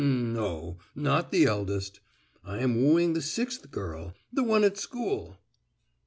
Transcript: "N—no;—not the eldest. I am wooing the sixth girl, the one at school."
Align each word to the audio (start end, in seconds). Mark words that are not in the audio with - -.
"N—no;—not 0.03 1.29
the 1.29 1.45
eldest. 1.45 1.99
I 2.43 2.57
am 2.57 2.81
wooing 2.81 3.13
the 3.13 3.21
sixth 3.21 3.69
girl, 3.69 4.15
the 4.33 4.41
one 4.43 4.63
at 4.63 4.75
school." 4.79 5.37